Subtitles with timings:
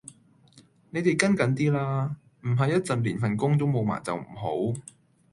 [0.89, 4.73] 你地跟緊啲啦，唔係一陣連份工都冇埋就唔好